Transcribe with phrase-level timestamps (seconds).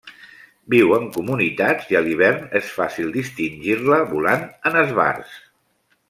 [0.73, 5.37] Viu en comunitats i a l'hivern és fàcil distingir-la volant en esbarts.